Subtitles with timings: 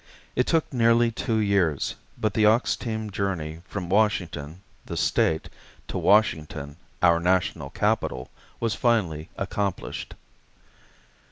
[0.35, 5.47] It took nearly two years, but the ox team journey from Washington, the state,
[5.87, 10.15] to Washington, our national capital, was finally accomplished.